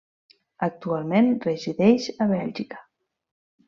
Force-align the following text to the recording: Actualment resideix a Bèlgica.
Actualment 0.67 1.31
resideix 1.45 2.11
a 2.17 2.31
Bèlgica. 2.35 2.85